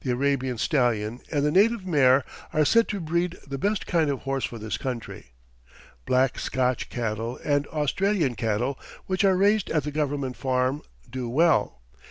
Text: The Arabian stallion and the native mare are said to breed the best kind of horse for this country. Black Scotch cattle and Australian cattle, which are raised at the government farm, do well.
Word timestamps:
The 0.00 0.12
Arabian 0.12 0.56
stallion 0.56 1.20
and 1.30 1.44
the 1.44 1.50
native 1.50 1.84
mare 1.84 2.24
are 2.54 2.64
said 2.64 2.88
to 2.88 3.00
breed 3.00 3.36
the 3.46 3.58
best 3.58 3.86
kind 3.86 4.08
of 4.08 4.20
horse 4.20 4.46
for 4.46 4.56
this 4.58 4.78
country. 4.78 5.32
Black 6.06 6.38
Scotch 6.38 6.88
cattle 6.88 7.38
and 7.44 7.66
Australian 7.66 8.34
cattle, 8.34 8.80
which 9.04 9.26
are 9.26 9.36
raised 9.36 9.68
at 9.68 9.82
the 9.84 9.90
government 9.92 10.36
farm, 10.38 10.80
do 11.10 11.28
well. 11.28 11.82